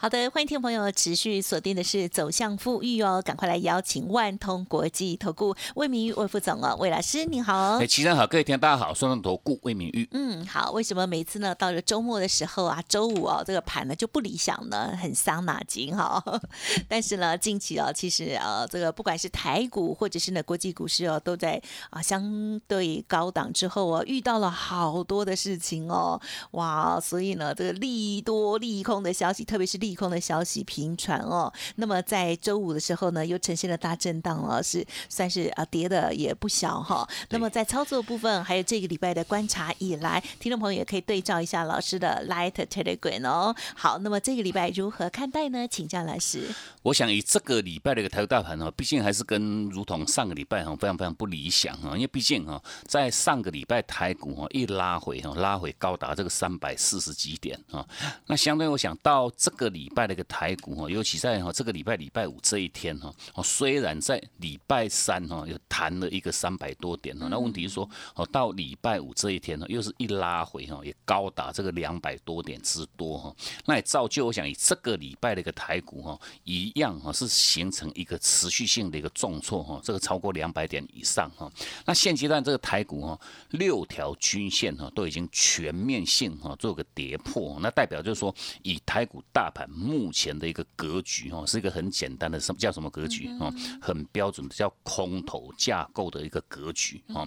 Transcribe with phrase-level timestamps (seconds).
[0.00, 7.78] 好的，欢迎听众朋友持续锁定的是走向富裕哦，赶快来邀请万通国际投顾魏明玉魏副总哦，魏老师您好。
[7.78, 10.08] 哎，齐生好，各位听大家好，双通投顾魏明玉。
[10.12, 16.22] 嗯，好，为什么每次呢到了周末的时候啊，周五哦这个盘呢就不理想呢，很伤脑筋哈。
[16.86, 26.20] 但是呢，近期哦，其实呃这个不管是台股或者是呢国际股市哦，都在啊相对高档之后哦，遇到了好多的事情哦，
[26.52, 37.08] 哇，所以呢这个利多利空的消息，特别是利利空的消息频传哦，那么在周五的时候呢，又呈现了大震荡哦，是算是啊跌的也不小哈。
[37.30, 43.56] 那么在操作部分，还有这个礼拜的观察以来，听众朋友也可以对照一下老师的 Light Telegram 哦。
[43.74, 45.66] 好，那么这个礼拜如何看待呢？
[45.66, 46.54] 请教老师。
[46.82, 57.86] 我想以这个礼拜的一个台股大盘哦，毕竟还是跟如同上个礼拜哈非常非常不理想啊，因为毕竟哈在上个礼拜台股哈一拉回哈拉回高达这个三百四十几点啊，
[58.26, 59.68] 那相对我想到这个。
[59.68, 81.52] 礼拜的一个台股哈，尤其在哈这个礼拜礼拜五这一天哈，哦虽然在礼拜三哈又弹了一个三百多点哈，那问题是说哦到礼拜五这一天呢，又是一拉回哈，也高达这个两百多点之多哈，那也造就我想以这个礼拜的一个台股哈，一样哈是形成一个持续性的一个重挫哈，这个超过两百点以上哈，
[81.84, 89.67] 那现阶段这个台股哈六条均线哈都已经全面性哈做个跌破，那代表就是说以台股大盘。
[89.68, 93.52] 目前的一个格局哦，是一个很简单的什么叫什么格局哦？
[93.80, 97.26] 很标准的叫空头架构的一个格局哦。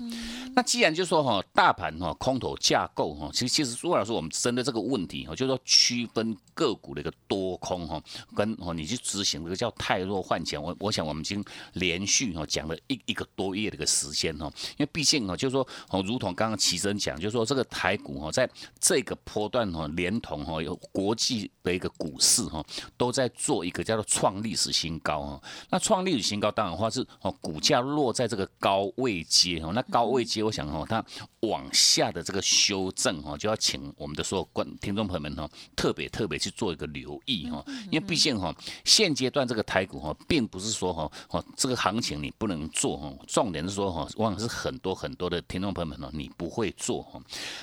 [0.55, 8.01] 那既然就说哈，大盘哈空头架构哈，其实其实苏老师，我们针对这个问题哈，就说区分个股的一个多空哈，
[8.35, 11.43] 跟哦你去执行这个叫太弱换强，我我想我们已经
[11.73, 18.49] 连续哈讲了一一个多月的一个时间哈，因为毕竟哈，就是说哦，如同刚刚齐生讲，就是说这个台股哈，在
[18.79, 22.30] 这个波段哈，连同哈有国际的一个股市。
[22.31, 22.65] 市哈
[22.95, 31.03] 都在做一个叫做创历史新高哈，那创历史新高当然话是哦股价落在这个高位阶哈，那高位阶我想哈它
[31.41, 37.61] 往下的这个修正哈就要请我们的所有观听众朋友们哈特别特别去做一个留意哈，
[37.91, 38.55] 因为毕竟哈
[38.85, 47.19] 现阶段这个台股哈并不是说哈哦这个行情你不能做哈，重点是说哈往往是很多很多的听众朋友们呢你不会做哈，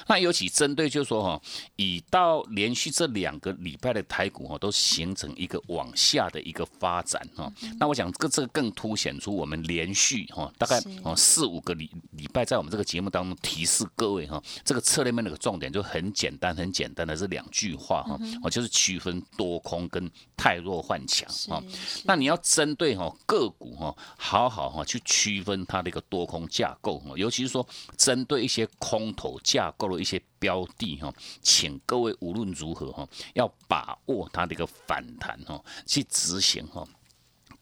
[0.09, 1.41] 那尤其针对就是说哈
[1.77, 4.58] 以到连续这两个礼拜的台股哈。
[4.59, 21.63] 都形成一个往下的一个发展哈，那我想这这个更凸显出我们连续哈大概哦四五个礼礼拜在我们这个节目当中提示各位哈，这个策略面的个重点就很简单很简单的这两句话哈，哦就是区分多空跟太弱换强啊，
[22.05, 27.67] 那你要针对哈个股哈好好哈去区分它的一个多空架构哈，尤其是说
[27.97, 30.21] 针对一些空头架构的一些。
[30.39, 31.13] 标的哈，
[31.43, 36.87] 请各位无论如何哈，要把握它的一个反弹哈，去执行哈。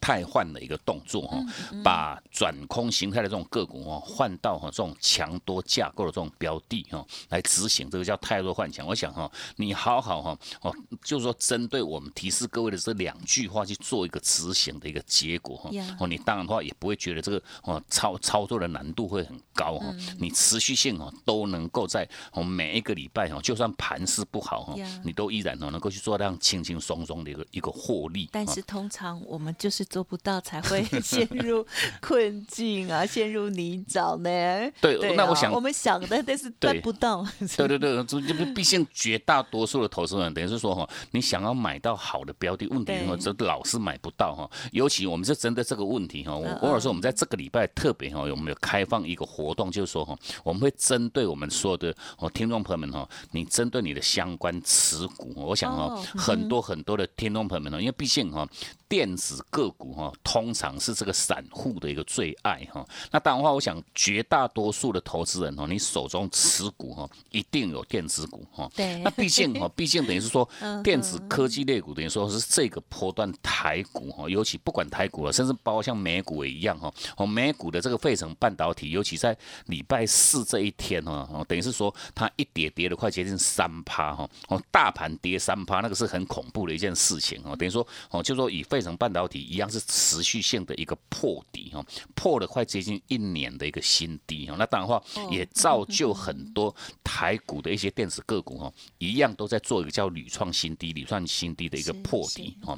[0.07, 1.37] 太换的一个动作哈，
[1.83, 8.87] 把转空形态的这种个股哦换到哈这种强多架构的这种标的哈来执行，这个叫太弱换强。
[8.87, 10.73] 我想哈，你好好哈哦，
[11.03, 28.29] 就是说针对我们提示各位的这两句话去做一个执行的一个结果哈哦，你当然的话也不会觉得这个哦操操作的难度会很高哈，你持续性哦都能够在哦每一个礼拜哈，就算盘势不好哈，你都依然哦能够去做这样轻轻松松的一个一个获利。
[28.31, 29.85] 但是通常我们就是。
[29.97, 31.67] 做不到才会 陷入
[32.03, 34.71] 困境啊， 陷入泥沼呢。
[34.79, 37.27] 对，那我想我们想的，但是办不到。
[37.57, 44.47] 对对对，就毕竟绝大多数的投资人，等于是说哈，你想要买到好的标的，问题哈，这老是买不到哈。
[44.71, 58.47] 尤其我们是针对这个问题哈，我偶尔说我们在这个礼拜特别哈，有没有开放一个活动，就是说哈，我们会针对我们所有的哦听众朋友们哈，你针对你的相关持股，我想哈，很多很多的听众朋友们呢，因为毕竟哈，
[58.89, 62.87] 电子个股哈，通常是这个散户的一个最爱哈。
[63.11, 68.71] 那当然话，我想绝大多数的投资人哦，你手中持股哈，一定有电子股哈。
[68.77, 68.99] 对。
[68.99, 70.49] 那毕竟哈， 毕竟等于是说，
[70.85, 76.93] 电子科技类股等于说是这个波段台股哈，尤其不管台股了，甚至包括像美股也一样哈。
[77.17, 79.37] 哦，美股的这个费城半导体，尤其在
[79.67, 84.31] 礼拜四这一天哈，哦，等于是说它一跌跌了快接近三趴哈。
[84.49, 87.57] 哦，大盘跌三趴，那个是很恐怖的一件事情哦。
[87.57, 91.85] 等于说哦，就说以费费城半导体一样是持续性的一个破底哈，
[92.15, 94.57] 破了快接近一年的一个新低哈。
[94.59, 102.75] 那当然话也造就很多台股的一些电子个股哈，一样都在做一个叫屡创新低、屡创新低的一个破底哈。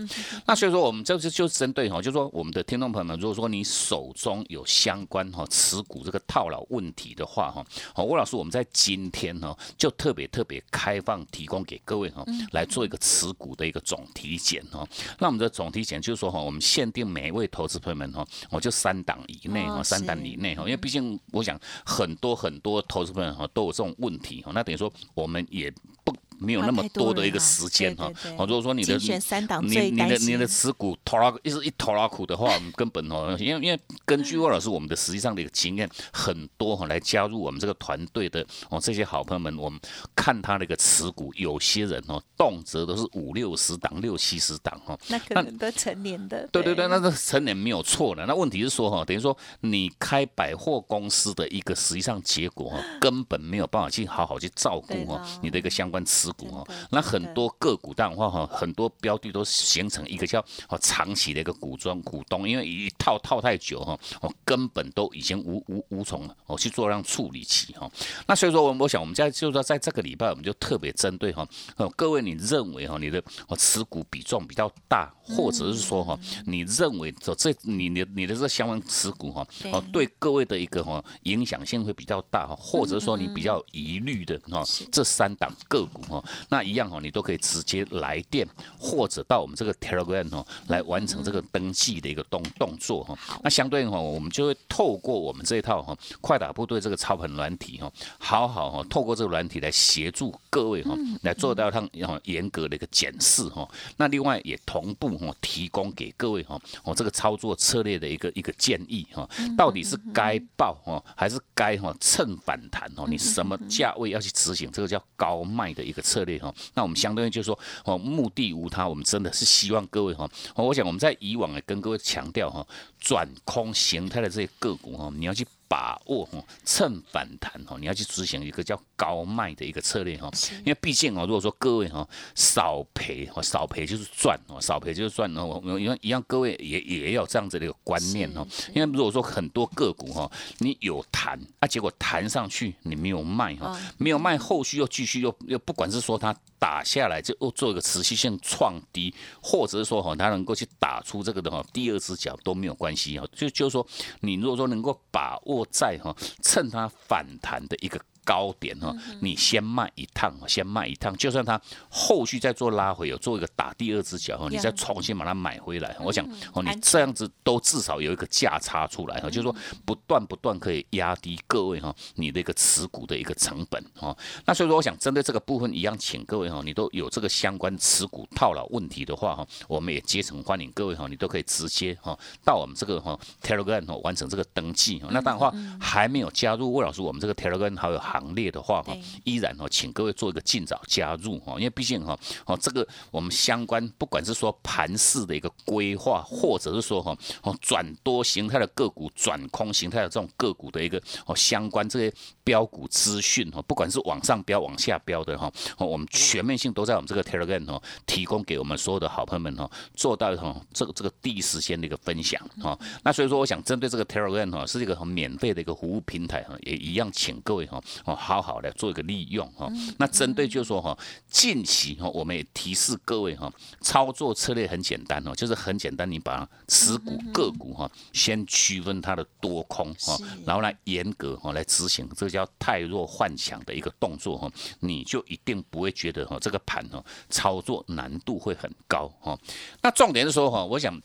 [0.46, 7.64] 那所以说我们这次就针对哈，就说我们的听众朋友们，如果说你手中有相关哈持股这个套牢问题的话哈，
[7.94, 14.86] 好，吴老师我们在今天哈就特别特别开放提供给各位哈来做一个持股的一个总体检哈。
[15.18, 25.72] 那我们的总体检就是说哈，我们限定每一位投资朋友们哈，我就三档以内哈，三档以内哈，因为毕竟我想很多很多投资朋友哈都有这种问题哈，那等于说我们也
[26.10, 26.16] 不。
[26.40, 39.80] 没有那么多的一个时间哈，哦，如果说你的你你的你的持股拖拉一直一拖拉苦的话，根本哦，因为因为根据魏老师我们的实际上的一个经验，很多哈来加入我们这个团队的哦这些好朋友们，我们
[40.14, 48.24] 看他的一个持股，有些人哦动辄都是五六十档、六七十档哈，那可能都成年的，对对对，那是成年没有错的。
[48.26, 56.28] 那问题是说哈，等于说你开百货公司的一个实际上结果哈，根本没有办法去好好去照顾哈你的一个相关持。
[56.38, 67.90] 股哦，那很多个股的话哈，很多标的都形成一个叫哦长期的一个股庄股东，因为一套套太久哈，哦根本都已经无无无从哦去做让处理起哈。
[68.26, 71.44] 那所以说，我我想我们在就是说，在这个礼拜，我们就特别针对哈，
[71.76, 76.16] 哦各位你认为哈，你的哦持股比重比较大，或者是说哈，
[76.46, 84.62] 你认为这这你你你的这相关持股哈，哦对各位的一个哈影响性会比较大哈，或者说你比较疑虑的哈，
[84.92, 86.22] 这三档个股哈。
[86.48, 88.46] 那一样哈，你都可以直接来电，
[88.78, 93.18] 或者到我们这个 Telegram 哦来完成这个登记的一个动动作哈。
[93.42, 101.86] 那相对应哈，我们就会透过我们这一套哈快打部队这个操盘软体哈，好好哈透过这个软体来协助各位哈来做到它
[102.24, 103.68] 严格的一个检视哈。
[103.96, 113.06] 那另外也同步哈提供给各位哈我这个操作策略的一个一个建议哈，到底是该报哈还是该哈趁反弹哦？
[113.08, 116.24] 你什么价位要去执行这个叫高卖的一个策？
[116.24, 122.66] 略哈，那我们相当于就是说，哦，目的无他，我们真的是希望各位哈，我想我们在以往也跟各位强调哈，
[123.00, 125.46] 转空形态的这些个股哈，你要去。
[125.68, 130.30] 把握哈，趁反弹哈，你要去执行一个叫高卖的一个策略哈，
[130.60, 153.86] 因为毕竟哦，如果说各位哈少赔哈，少赔就是赚哦，少赔就是赚哦，一样一样，各位也也要这样子的一个观念哦，因为如果说很多个股哈，你有弹啊，结果弹上去你没有卖哈，没有卖，后续又继续又又不管是说它打下来就又做一个持续性创低，或者是说哈，它能够去打出这个的哈第二只脚都没有关系哈，就就是说
[154.20, 155.64] 你如果说能够把握。
[155.70, 158.00] 在哈，趁它反弹的一个。
[158.28, 161.58] 高点哈，你先卖一趟，先卖一趟，就算它
[161.88, 165.96] 后续再做拉回，有做一个打第二只脚哈，你再重新把它买回来。
[166.00, 166.22] 我想
[166.52, 174.14] 哦，你这样子都至少有一个价差出来哈，就是说不断不断可以压低各位哈你的一个持股的一个成本哈。
[174.44, 185.00] 那所以说，我想针对这个部分一样，请各位哈，你都有这个相关持股套牢问题的话哈，我们也竭诚欢迎各位哈，你都可以直接哈到我们这个哈 Telegram 哈完成这个登记。
[185.10, 185.50] 那当然话
[185.80, 212.78] 还没有加入魏老师我们这个 Telegram 好友行列的话哈，依然哦，请各位做一个尽早加入哈，因为毕竟哈，哦，这个我们相关不管是说盘势的一个规划，或者是说哈，哦转多形态的个股、转空形态的这种个股的一个哦相关这些标股资讯哈，不管是往上标、往下标的哈，哦，我们全面性都在我们这个 Telegram 哈提供给我们所有的好朋友们哈，做到哈这个这个第一时间的一个分享哈。
[213.04, 218.38] 那所以说，我想针对这个 Telegram 哈，是一个很免费的一个服务平台哈，也一样，请各位哈，哦好。
[218.48, 220.96] 好的做一个利用哈，那针对就是说哈，
[221.28, 234.50] 近期哈，我们也提示各位哈，操作策略很简单哦，就是很简单，你把持股个股哈，先区分它的多空哈，然后来严格哈来执行，这叫太弱换强的一个动作哈，
[234.80, 239.38] 你就一定不会觉得哈这个盘哈操作难度会很高哈。
[239.82, 240.98] 那重点是说哈，我想。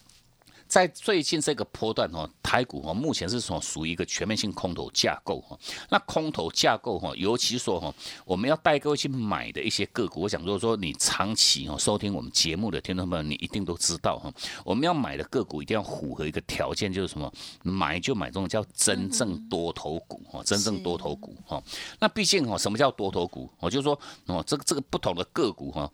[0.73, 5.55] 在最近这个波段哈，台股哈目前是说属于一个全面性空头架构哈。
[5.87, 7.93] 那空头架构哈，尤其说哈，
[8.25, 14.33] 我们要带各位去买的一些个股，我想如果说你长期哈收听我们节目的听众朋友，你一定都知道哈，
[14.65, 21.61] 我们要买的个股一定要符合一个条件，就是什么，买就买这种叫真正多头股哈，真正多头股哈。
[21.99, 23.47] 那毕竟哈，什么叫多头股？
[23.59, 23.93] 我就说
[24.25, 25.87] 哦，这个这个不同的个股哈。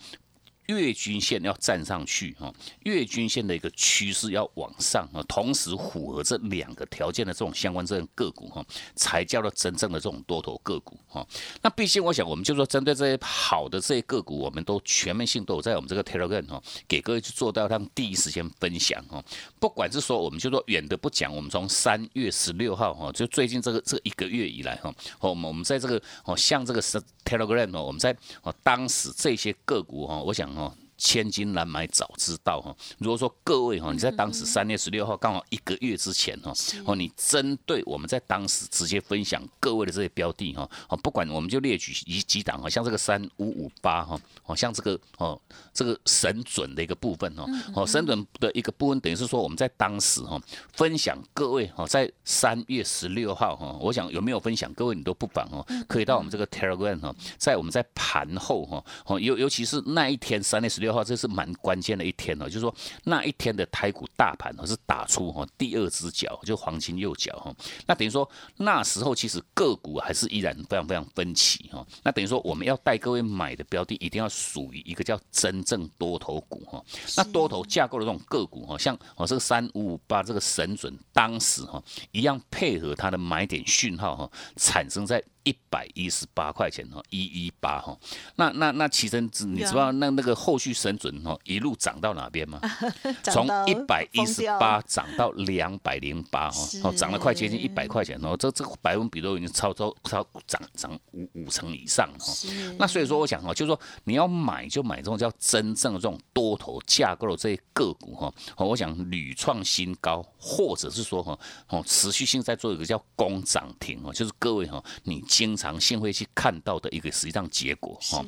[0.77, 8.63] 月均线要站上去哈，月均线的一个趋势要往上啊，同时符合这两个条件的这种相关这种个股哈，
[8.95, 11.25] 才叫做真正的这种多头个股哈。
[11.61, 19.23] 那毕竟我想，我们就说针对这些好的这些个股，我们都全面性都有在我们这个 Telegram 哈，给各位去做到他们第一时间分享哈。
[19.59, 30.58] 不管是说我们就说远的不讲，我们从三月十六号哈，就最近这个这一个月以来哈，我们我们在这个哦像这个 Telegram 哦，我们在哦当时这些个股哈，我想。
[30.99, 32.75] 千金难买早知道哈。
[32.99, 36.53] 如果说各位哈，你在当时三月十六号刚好一个月之前哈，
[36.85, 45.39] 哦，你针对我们在当时直接分享各位的这些标的哈，哦，不管我们就列举一几档哈，像这个三五五八哈，哦，像这个哦，
[45.73, 50.37] 这个神准的一个部分哈，哦，神准的一个部分等于是说我们在当时哈
[50.73, 60.88] 分享各位哈，在三月十六号哈，我想有没有分享各位你都不妨哦，可以到我们这个 Telegram 哈，在我们在盘后哈，哦，尤尤其是那一天三月十六。
[60.89, 67.55] 的话，这是蛮关键的一天哦，就是说那一天的台股大盘呢是打出哈第二只脚，就黄金右脚哈。
[67.85, 71.85] 那等于说那时候其实个股还是依然非常非常分歧哈。
[72.03, 76.83] 那等于说我们要带各位买的标的一定要属于一个叫真正多头股哈。
[77.15, 81.81] 那多头架构的这种个股哈，像哦这个三五五八这个神准，当时哈
[82.11, 85.23] 一样配合它的买点讯号哈，产生在。
[85.49, 87.97] 一百一十八块钱哦，一一八哈，
[88.35, 92.61] 那那那其实你知道那那个后续神准哦，一路涨到哪边吗？
[93.33, 102.31] 从一百一十八涨到两百零八哈，哦，涨了快接近一百块钱哦，这这个百分比都已经超超超涨涨五五成以上哈。
[102.77, 111.39] 那所以说我想哈，就是说你要买就买这种叫真正的这种多头架构的这些个股哈，我想屡创新高，或者是说哈
[111.69, 115.23] 哦持续性在做一个叫攻涨停哦，就是各位哈你。
[115.39, 118.21] 经常性会去看到的一个实际上结果哈，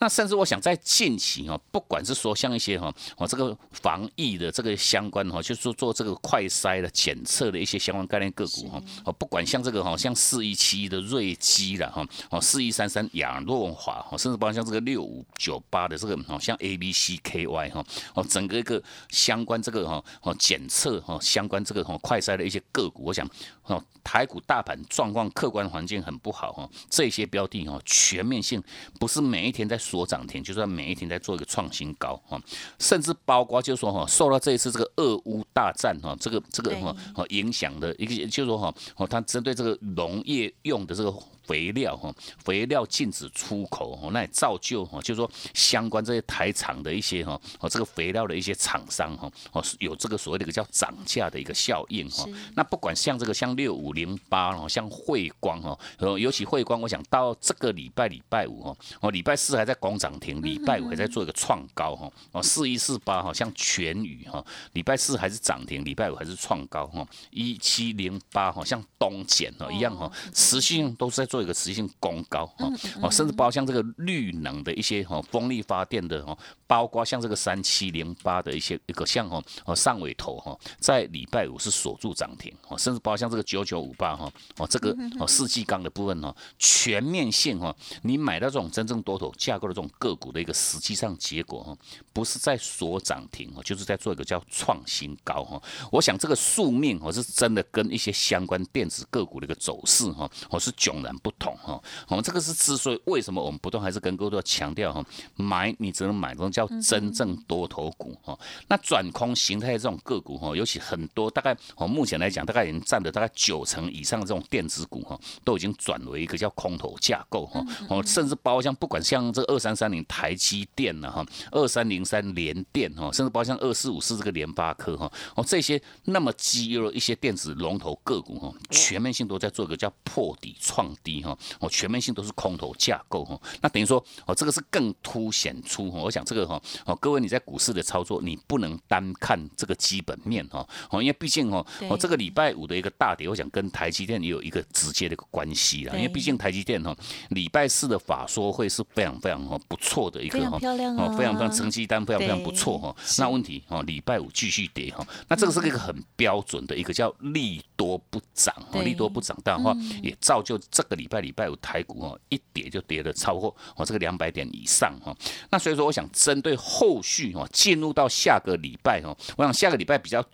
[0.00, 23.24] 那甚至我想在近期哈，不管是说像一些哈，我这个防疫的这个相关哈，就是说做这个快筛的检测的一些相关概念个股哈，哦，不管像这个哈，像四一七的瑞基了哈，哦，四一三三亚诺华哈，甚至包括像这个六五九八的这个哦，像 A B C K Y 哈，哦，整个一个相关这个哈，哦，检测哈，相关这个哈快筛的一些个股，我想
[23.66, 26.52] 哦，台股大盘状况客观环境很不好。
[26.56, 28.62] 哦，这些标的哦，全面性
[29.00, 32.40] 不是每一天在锁涨停，就是每一天在做一个创新高哈，
[32.78, 36.96] 甚至包括就是说哈，受到这一次这个俄乌大战哈，这个这个哈
[37.30, 41.12] 影响的一个，就是说哈，哦，它针对这个农业用的这个。
[41.46, 42.12] 肥料哈，
[42.44, 52.26] 肥料禁止出口哈，那也造就哈，就是说相关这些台厂的一些哈，哦这个肥料的一些厂商哈，哦有这个所谓的一个叫涨价的一个效应哈。
[52.56, 71.35] 那不管像这个像六五零八哦，像汇光哈，呃尤其汇光，我想到这个礼拜礼拜五哈，哦礼拜四还在广涨停，礼拜五还在做一个创高哈，哦四一四八哈，像全宇哈，礼拜四还是涨停，礼拜五还是创高哈，一七零八哈，像东碱哈一样哈，持续性都是在做。
[71.36, 72.66] 做一个持续性攻高哈，
[73.02, 91.76] 哦，甚至包括像这个绿能的一些哈风力发电的哈，包括像这个三七零八的一些一个像哈哦上尾头哈，在礼拜五是锁住涨停哦，甚至包括像这个九九五八哈哦这个哦世纪钢的部分哈，全面性哈，你买到这种真正多头架构的这种个股的一个实际上结果哈，
[92.12, 95.60] 不是在锁涨停哦，就是在做一个叫创新高哈。
[95.90, 101.16] 我想这个宿命哦是真的跟一些相关电子个股的一个走势哈，我是迥然。
[101.22, 105.02] 不同哈，我们这个是之所以为什么我们不断还是跟各位都要强调哈，
[105.34, 108.38] 买你只能买这种叫真正多头股哈。
[108.68, 117.62] 那转空形态的这种个股哈，尤其很多大概哦目前来讲大概已经占了大概九成以上的这种电子股哈，都已经转为一个叫空头架构哈。
[117.90, 131.22] 哦，甚至包括像不管像这个二三三零台积电呐哈，二三零三联电哈，甚至包括像二四五四这个联发科哈，哦这些那么基优的一些电子龙头个股哈，全面性都在做一个叫破底创低。
[131.22, 146.94] 哈，哦，全面性都是空头架构哈，那等于说哦，这个是更凸显出哈，我想这个哈，哦，各位你在股市的操作，你不能单看这个基本面哈，哦，因为毕竟哦，哦，这个礼拜五的一个大跌，我想跟台积电也有一个直接的一个关系啦，因为毕竟台积电哈，
[147.30, 161.06] 礼拜四的法说会是非常非常哦不错的一个哈，哦，非常非常成绩单非常非常不错哈，那问题哦，礼拜五继续跌哈，那这个是一个很标准的一个叫利多不涨，利多不涨但话，也造就这个礼。
[161.08, 165.16] 拜礼拜五台股哦，一跌就跌了超过哦这个两百点以上哈。
[165.50, 166.04] 那所以说，我想
[166.40, 170.24] 对后续哦，进入到下个礼拜哦，我想下个礼拜比较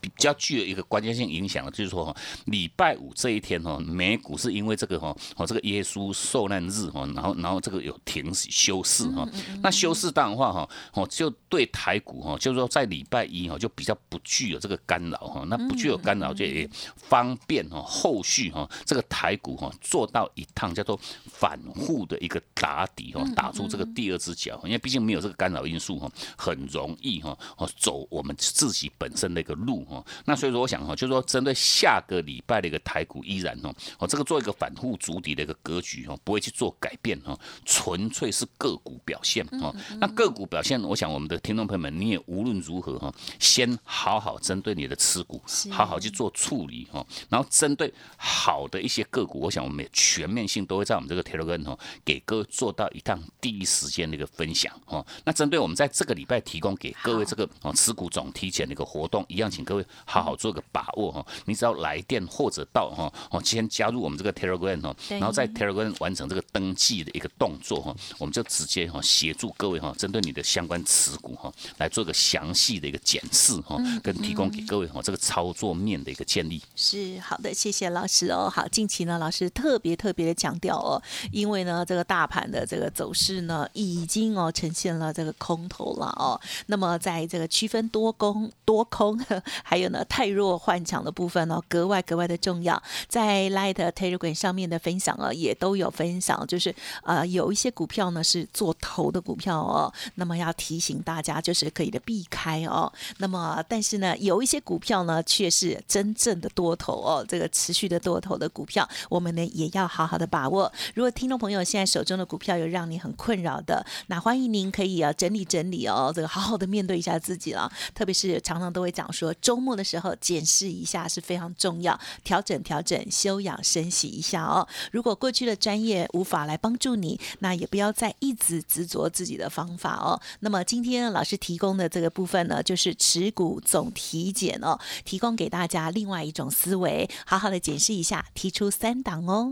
[0.00, 2.16] 比较具有一个关键性影响的，就是说哈，
[2.46, 9.28] 礼拜五这一天哈，美股是因为这个哈，哦这个耶稣受难日哈，然后然后这个有停休市哈，
[9.62, 29.56] 那休市当的话哈，哦就对台股哈，就是说在礼拜一哈就比较不具有这个干扰哈，那不具有干扰就也方便哈，后续哈这个台股哈做到一趟叫做反复的一个打底哈，打出这个第二只脚，因为毕竟没有这个干扰因素哈，很容易哈哦走我们自己本身的一个。
[29.66, 39.74] 路哈，那所以说我想哈，就是说针对下个礼拜的一个台股依然哦，哦这个做一个反复筑底的一个格局哦，不会去做改变哈，纯粹是个股表现哦。
[39.98, 47.04] 那个股表现，我想我们的听众朋友们，你也无论如何哈，先好好针对你的持股，好好去做处理哈。
[47.28, 55.04] 然后针对好的一些个股，我想我们也全面性都会在我们这个 Telegram 哦，给各位做到一趟第一时间的一个分享哦。
[55.24, 59.50] 那针对我们在这个礼拜提供给各位这个哦持股总提前的一个活动一样。
[59.56, 76.62] 请各位好好做个把握哈，你只要来电或者到哈哦，先加入我们这个 Telegram 哈，然后在 Telegram 完成这个登记的一个动作哈，我们就直接哈协助各位哈，针对你的相关持股哈，来做个详细的一个检视哈，跟提供给各位哈这个操作面的一个建立。
[76.74, 78.50] 是好的，谢谢老师哦。
[78.54, 86.38] 好，近期呢，老师特别特别的强调哦，因为呢，这个大盘的这个走势呢，已经哦呈现了这个空头了哦。
[86.66, 89.18] 那么在这个区分多空多空。
[89.62, 92.80] 还有呢，太弱换强的部分呢，格外格外的重要。
[93.08, 102.92] 在 Light Telegram 上面的分享啊，也都有分享，就是呃，有一些股票呢是做头的股票哦，那么要提醒大家，就是可以的避开哦。
[103.18, 110.72] 那么，但是呢，有一些股票呢，却是真正的多头哦，这个持续的多头的股票，我们呢也要好好的把握。
[110.94, 117.70] 如果听众朋友现在手中的股票有让你很困扰的，那欢迎您可以啊整理整理哦，这个好好的面对一下自己了。
[117.94, 119.32] 特别是常常都会讲说。
[119.40, 124.66] 周末的时候检视一下是非常重要，调整调整，休养生息一下哦。
[124.92, 130.20] 如果过去的专业无法来帮助你，那也不要再一直执着自己的方法哦。
[130.40, 139.50] 那么今天老师提供的这个部分呢，就是持股总体检哦，提供给大家另外一种思维，好好的检视一下，提出三档哦。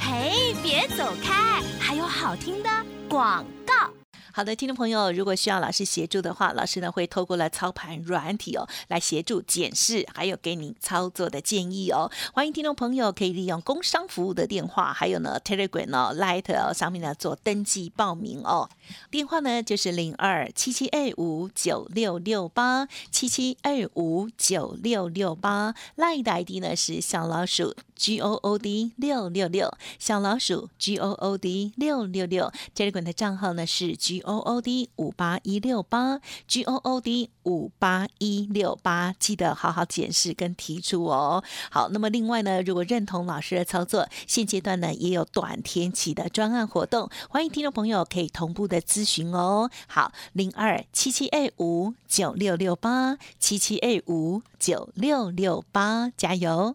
[0.00, 2.70] 嘿，别走开，还有好听的
[3.08, 3.90] 广告。
[4.30, 12.10] 好的，听众朋友，如果需要老师协助的话，老师呢会透过了操盘软体哦，来协助检视，还有给你操作的建议哦。
[12.34, 18.68] 欢迎听众朋友可以利用工商服务的电话，还有呢 Telegram 哦、Light 哦上面呢做登记报名哦。
[19.10, 34.17] 电话呢就是零二七七二五九六六八七七二五九六六八，Light 的 ID 呢是小老鼠 G O O D 六六六，小老鼠 G O O D 六六六，Telegram 的账号呢是 G。
[34.20, 41.42] O O D 五八一六八，G O O D 五八一六八，记得好好检视跟提出哦。
[41.70, 49.70] 好，那么另外呢，如果认同老师的操作，现阶段呢也有短天期的专案活动，欢迎听众朋友可以同步的咨询哦。
[49.86, 56.74] 好，零二七七 A 五九六六八，七七 A 五九六六八，加油。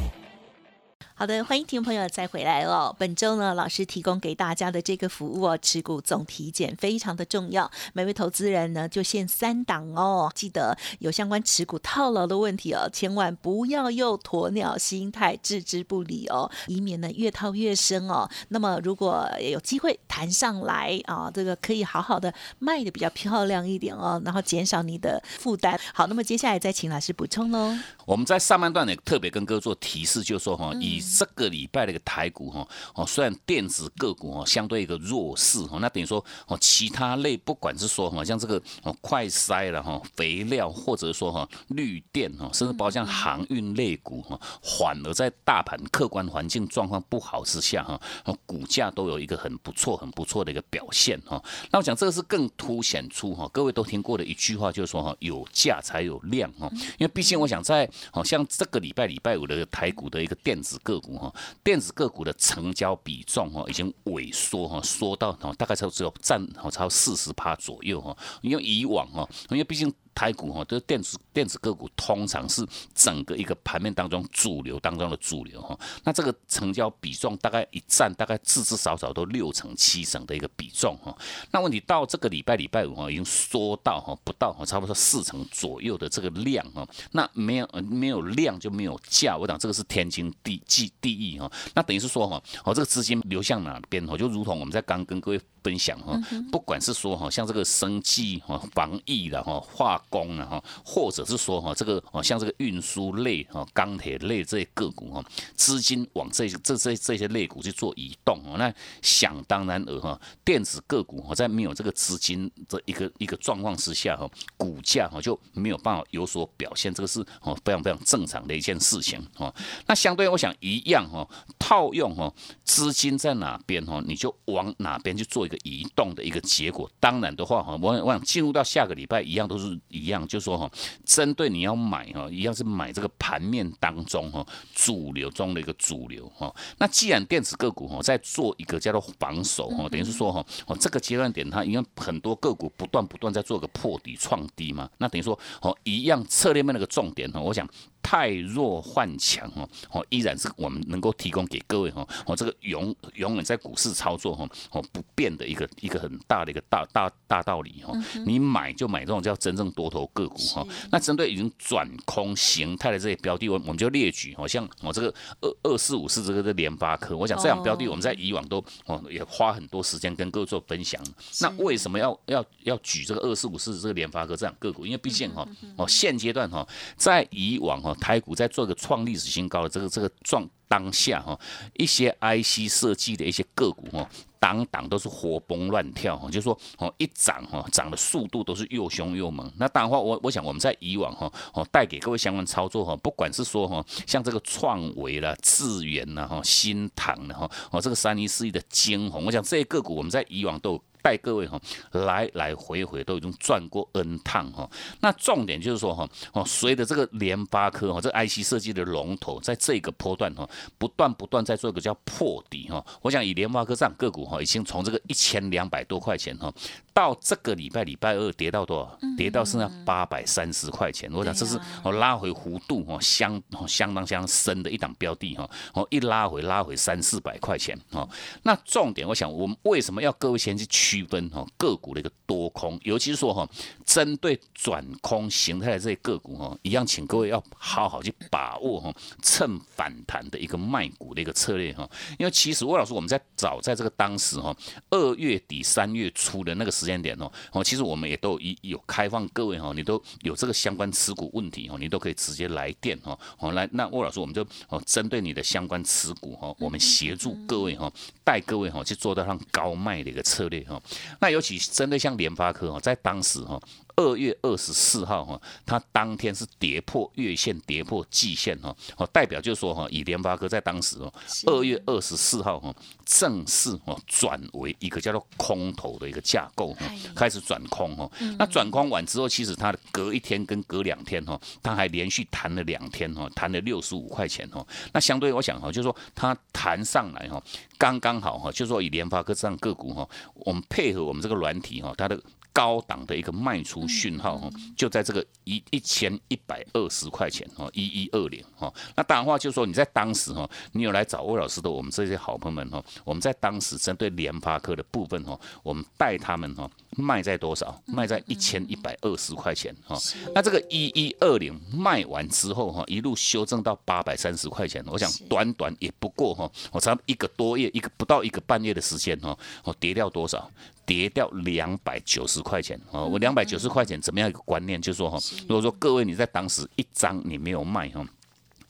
[1.21, 2.95] 好的，欢迎听众朋友再回来哦。
[2.97, 7.69] 本周呢，老师提供给大家的这个服务哦，持股总体检非常的重要。
[7.93, 10.31] 每位投资人呢，就限三档哦。
[10.33, 18.27] 记得有相关持股套牢的问题哦，千万不要用鸵鸟心态置之不理哦，以免呢越套越深哦。
[18.47, 25.79] 那么如果有机会谈上来啊，这个可以好好的卖的比较漂亮一点哦，然后减少你的负担。
[25.93, 27.77] 好，那么接下来再请老师补充喽。
[28.07, 47.99] 我们在上半段呢，特别跟哥做提示，就是说哈，以这个礼拜的一个台股哈，哦，虽然电子个股哦相对一个弱势哈，那等于说哦，其他类不管是说哈，像这个哦快筛了哈，肥料或者说哈绿电哈，甚至包括像航运类股哈，反而在大盘客观环境状况不好之下哈，
[48.45, 51.41] 股价都有一个很不错很不错的一个表现哈。
[51.71, 61.33] 那我想这个是更凸显出哈，各位都听过的一句话，就是说哈，有价才有量哈，因为毕竟我想在好像这个礼拜礼拜五的台股的一个电子个股哈。
[61.63, 68.15] 电子个股的成交比重哈已经萎缩哈，缩到哈大概就只有占哈超四十趴左右哈。
[68.41, 75.77] 因为以往哈，因为毕竟台股哈，这电子电子个股通常是整个一个盘面当中主流当中的主流哈。
[76.03, 81.15] 那这个成交比重大概一占大概至至少少都六成七成的一个比重哈。
[81.51, 86.87] 那问题到这个礼拜礼拜五哈，已经缩到哈不到哈，差不多四成左右的这个量哈。
[87.11, 91.51] 那没有没有量就没有价，我讲这个是天经地地地义哈。
[91.73, 95.41] 那等于是说哈，哦这个资金流向哪边哈，就如同我们在刚跟各位。
[95.63, 96.19] 分享哈，
[96.51, 105.23] 不管是说哈，像这个生计哈、防疫的哈、化工的哈，或者是说哈，这个哦，像这个运输类哈、钢铁类这些个股哈，
[105.55, 119.53] 资金往这这这这些类股去做移动哦，那想当然而哈，电子个股哈，在没有这个资金的一个一个状况之下哈，股价哈就没有办法有所表现，这个是哦非常非常正常的一件事情哦。
[119.85, 121.27] 那相对我想一样哈，
[121.59, 125.47] 套用哈，资金在哪边哈，你就往哪边去做。
[125.51, 130.71] 个移动的一个结果，当然的话哈，我我想进入到下个礼拜一样都是一样，就是说哈，
[131.05, 136.51] 针对你要买哈，一样是买这个盘面当中哈主流中的一个主流哈。
[136.77, 147.67] 那既然电子个股哈在做一个叫做防守哈，等于是说哈，哦这个阶段点它因为很多个股不断不断在做个破底创低嘛，那等于说哦一样策略面那个重点哈，我想。
[148.03, 157.93] 太弱换强哦，哦，依然是我们能够提供给各位哈，哦，这个永永远在股市操作哈，哦，不变的一个一个很大的一个大大大道理哈。
[158.25, 160.67] 你买就买这种叫真正多头个股哈。
[160.91, 171.01] 那针对已经转空形态的这些标的，我我们就列举，好像我这个二二四五四这个的联发科，我想这样标的我们在以往都哦也花很多时间跟各位做分享。
[171.39, 174.85] 那为什么要要要举这个二四五四这个联发科这样个股？
[174.85, 177.95] 因为毕竟哈，哦，现阶段哈，在以往哈。
[178.01, 181.37] 台股在做一个创历史新高的这个这个状当下哈，
[181.73, 189.51] 一些 IC 设计的一些个股哈，当当都是活蹦乱跳哈，就是说哦一涨哈，涨的速度都是又凶又猛。
[189.57, 200.81] 那当然话，我我想我们在以往哈哦带给各位相关操作哈，不管是说哈像这个创维啦、智源啦哈、新唐的哈哦这个三一四一的金红，我想这些个股我们在以往都。
[201.01, 201.59] 带各位哈，
[201.91, 204.69] 来来回回都已经转过 N 趟哈。
[204.99, 212.85] 那重点就是说哈，哦，随着这个联发科哈，这 IC 设计的龙头，在这个波段哈，不断不断在做一个叫破底哈。
[213.01, 216.53] 我想以联发科这样个股哈，已经从这个一千两百多块钱哈，
[216.93, 218.97] 到这个礼拜礼拜二跌到多少？
[219.17, 221.11] 跌到剩下八百三十块钱。
[221.11, 225.49] 我想这是哦拉回弧度哦相相当相当深的一档标的哈。
[225.73, 228.07] 哦一拉回拉回三四百块钱哈。
[228.43, 230.90] 那重点我想我们为什么要各位先去取？
[230.91, 233.47] 区分哈个股的一个多空，尤其是说哈，
[233.85, 241.89] 针对转空形态的这些个股哈，一样，请各位要好好去把握哈，趁反弹的一个卖股的一个策略哈。
[242.19, 244.53] 因为其实魏老师，我们在早在这个当时哈，
[244.89, 257.89] 二月底三月初的那个时间点哦，哦，其实我们也都有有开放各位哈，你都有这个相关持股问题哈，你都可以直接来电哈，哦来，那魏老师我们就哦针对你的相关持股哈，我们协助各位哈，
[258.25, 260.80] 带各位哈去做到上高卖的一个策略哈。
[261.19, 263.61] 那尤其针对像联发科哦，在当时哈。
[264.01, 271.13] 二月二十四号哈，它当天是跌破月线，跌破季线哈，哦，代表就是说哈，以联发科在当时哦，
[271.45, 272.73] 二月二十四号哈，
[273.05, 276.85] 正式哦转为一个叫做空头的一个架构哈，
[277.15, 278.09] 开始转空哈。
[278.39, 284.65] 那转空完之后，其实它隔一天跟隔两天哈，它还连续弹了两天哈，弹了六十五块钱哈。
[284.91, 287.41] 那相对我想哈，就是说它弹上来哈，
[287.77, 292.19] 刚刚好哈，就是说以联发科这样个股哈，我们配合我们这个软体哈，它的。
[292.53, 298.71] 高档的一个卖出讯号哈，就在这个一一千一百二十块钱哈，一一二零哈。
[298.95, 307.81] 那当然话就是说你在当时哈，你有来找魏老师的我们这些好朋友们哈，我们在当时针对联发科的部分哈，我们带他们哈卖在多少？
[307.85, 309.97] 卖在一千一百二十块钱哈。
[310.35, 314.83] 那这个一一二零卖完之后哈，一路修正到八百三十块钱。
[314.87, 320.49] 我想短短也不过哈，我差一个多月，一个不到一个半月的时间哈，我跌掉多少？
[320.91, 323.05] 跌掉两百九十块钱哦！
[323.05, 324.81] 我两百九十块钱怎么样一个观念？
[324.81, 328.05] 就是说哈，如果说各位你在当时一张你没有卖哈。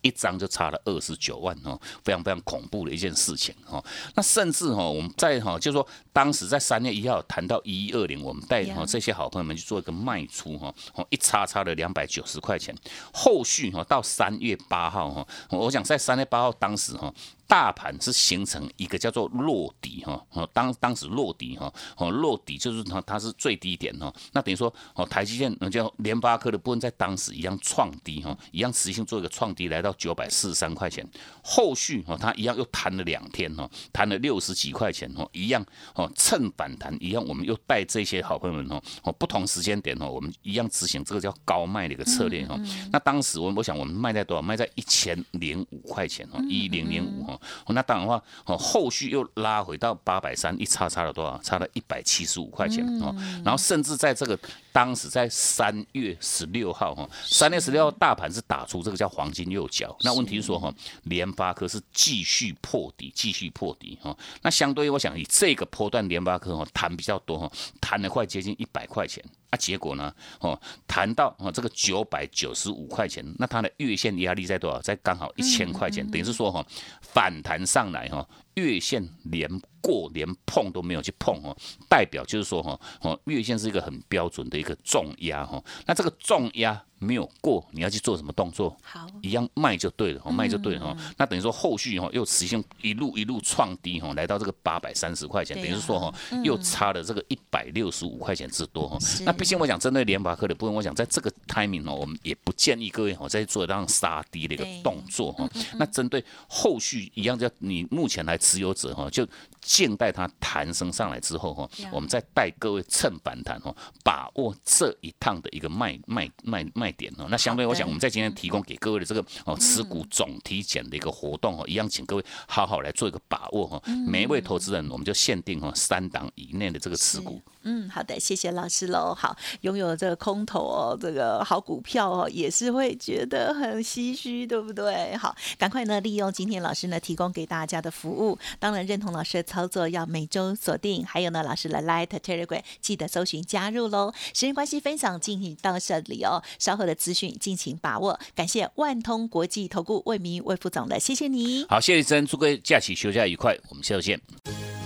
[0.04, 3.80] 一张就差了二十九万哦，非常非常恐怖的一件事情哈。
[4.16, 12.76] 那甚至哈，我们在哈，就是说当时在三月一号谈到一一二零，我们带哈这些好朋友们去做一个卖出哈，哦一差差了两百九十块钱。
[13.14, 17.14] 后续哈到三月八号哈，我想在三月八号当时哈。
[17.52, 31.06] 大盘是形成一个叫做落底哈，哦当当时落底哈，哦落底就是它它是最低点哈，那等于说哦台积电叫联发科的部分在当时一样创低哈，一样持续性做一个创低，来到九百四十三块钱，
[31.44, 35.62] 后续哦它一样又弹了两天哈，弹了六十几块钱哦，一样
[35.94, 42.58] 哦趁反弹一样，我们又带这些好朋友们哦哦不同时间点哦，我们一样执行这个叫高卖的一个策略哈，
[42.94, 44.42] 那当时我我想我们卖在多少？
[44.42, 47.38] 卖在一千零五块钱哦，一零零五哈。
[47.68, 51.40] 那当然的话，哦，后续又拉回到八百三，一差差了多少？
[51.42, 53.16] 差了一百七十五块钱哦。
[53.44, 54.38] 然后甚至在这个
[54.72, 59.96] 当时在三月十六号哈，三月十六号大盘是打出这个叫黄金右脚。
[60.02, 60.74] 那问题是说哈，
[61.04, 64.16] 联发科是继续破底，继续破底哈。
[64.42, 69.24] 那相对于我想以这个波段联发科哈弹比较多哈，弹了快接近一百块钱。
[69.52, 70.14] 那结果呢？
[70.40, 74.80] 哦，谈到哦这个九百九十五块钱，那它的月线压力在多少？
[74.80, 76.66] 在刚好一千块钱，等于是说哈
[77.02, 79.50] 反弹上来哈，月线连
[79.82, 81.56] 过连碰都没有去碰哦，
[81.90, 86.84] 代表就是说哈哦月线是一个很标准的一个重压哈，那这个重压。
[87.04, 88.78] 没有过，你要去做什么动作？
[88.84, 90.98] 好，一样卖就对了，卖就对了哈。
[91.18, 99.00] 那等于说后续哈又实现一路一路创低哈，来到这个八百三十块钱，等于是说哈又差了这个一百六十五块钱之多哈。
[99.26, 105.50] 那毕竟我想针对联发科的部分，我想在这个 timing 哦，我们也不建议各位哦再做这样杀低的一个动作哈。
[105.80, 109.28] 那针对后续一样，叫你目前来持有者哈，就
[109.60, 116.92] 静待它弹升上来之后哈，我们再带各位趁反弹哈，把握这一趟的一个卖卖卖卖。
[117.02, 123.82] 点哦，那相对我想，我们在今天提供给各位的这个哦持股总体检的一个活动哦，一样，请各位好好来做一个把握哈。
[124.06, 127.42] 每一位投资人，我们就限定哈三档以内的这个持股。
[127.64, 129.16] 嗯，好的，谢谢老师喽。
[129.16, 135.16] 好，拥有这个空头哦，这个好股票哦，也是会觉得很唏嘘，对不对？
[135.16, 141.06] 好，赶快呢利用今天老师呢提供给大家的服务，当然认同老师的操作，要每周锁定。
[141.06, 144.14] 还有呢，老师的 Light Telegram 记得搜寻加入喽。
[144.34, 148.20] 时间关系，分享进行到这里哦，稍后的资讯敬请把握。
[148.36, 151.66] 感谢万通国际投顾魏明魏副总的，谢谢你。
[151.68, 154.20] 好，谢谢真，祝各位假期休假愉快，我们下周见。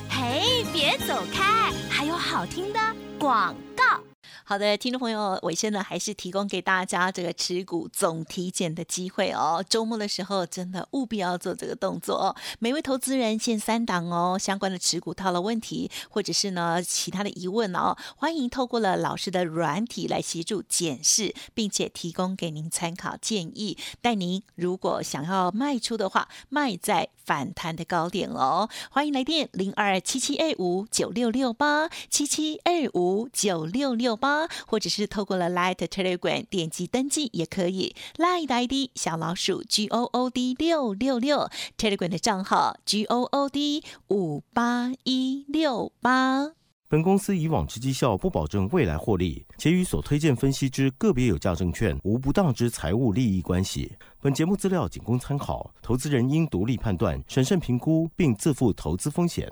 [0.10, 2.80] 嘿，别走开，还有好听的
[3.20, 4.15] 广告。
[4.48, 9.66] 好的，听众朋友，尾声呢还是提供给大家这个持股总体检的机会哦。
[9.68, 12.36] 周末的时候，真的务必要做这个动作哦。
[12.60, 28.70] 每位投资人限三档哦，相关的持股套了问题，或者是呢其他的疑问哦，欢迎透过了老师的软体来协助检视，并且提供给您参考建议，带您如果想要卖出的话，卖在反弹的高点哦。
[28.92, 34.35] 欢迎来电零二七七二五九六六八七七二五九六六八。
[34.68, 43.50] 或者是透过了 Light Telegram 点击登记也可以，Light ID 小老鼠 G O O D 六六六 Telegram 的账号 G O O
[43.50, 46.52] D 五八一六八。
[46.88, 53.92] 本公司以往之绩效不保证未来获利，且与所推荐分析之个别有价证券无不当之财务利益关系。
[54.22, 59.52] 本节目资料仅供参考，投资人应独立判断、审慎评估，并自负投资风险。